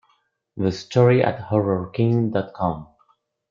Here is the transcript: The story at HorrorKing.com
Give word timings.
The 0.57 0.71
story 0.71 1.23
at 1.23 1.37
HorrorKing.com 1.37 2.87